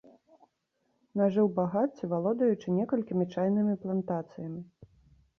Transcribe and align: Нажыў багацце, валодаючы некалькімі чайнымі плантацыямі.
Нажыў 1.19 1.49
багацце, 1.59 2.07
валодаючы 2.13 2.73
некалькімі 2.77 3.27
чайнымі 3.35 3.75
плантацыямі. 3.85 4.61